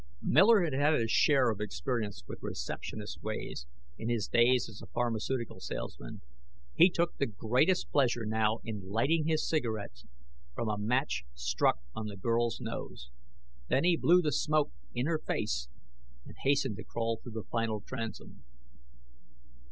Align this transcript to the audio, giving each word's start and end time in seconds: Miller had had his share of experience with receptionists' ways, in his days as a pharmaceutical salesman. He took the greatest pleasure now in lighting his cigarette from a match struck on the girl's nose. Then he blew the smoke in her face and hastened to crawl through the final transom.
Miller 0.23 0.63
had 0.63 0.73
had 0.73 0.95
his 0.95 1.11
share 1.11 1.51
of 1.51 1.61
experience 1.61 2.23
with 2.27 2.41
receptionists' 2.41 3.21
ways, 3.21 3.67
in 3.99 4.09
his 4.09 4.27
days 4.27 4.67
as 4.67 4.81
a 4.81 4.87
pharmaceutical 4.87 5.59
salesman. 5.59 6.21
He 6.73 6.89
took 6.89 7.15
the 7.17 7.27
greatest 7.27 7.91
pleasure 7.91 8.25
now 8.25 8.61
in 8.63 8.89
lighting 8.89 9.27
his 9.27 9.47
cigarette 9.47 10.01
from 10.55 10.69
a 10.69 10.77
match 10.79 11.23
struck 11.35 11.77
on 11.93 12.07
the 12.07 12.17
girl's 12.17 12.59
nose. 12.59 13.11
Then 13.67 13.83
he 13.83 13.95
blew 13.95 14.23
the 14.23 14.31
smoke 14.31 14.71
in 14.95 15.05
her 15.05 15.19
face 15.19 15.67
and 16.25 16.33
hastened 16.41 16.77
to 16.77 16.83
crawl 16.83 17.19
through 17.21 17.33
the 17.33 17.43
final 17.43 17.79
transom. 17.81 18.43